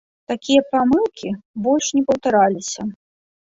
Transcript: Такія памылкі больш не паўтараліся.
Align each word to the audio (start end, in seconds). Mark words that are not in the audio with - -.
Такія 0.29 0.63
памылкі 0.71 1.29
больш 1.69 1.93
не 1.99 2.03
паўтараліся. 2.11 2.81